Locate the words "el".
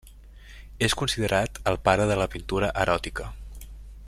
1.73-1.79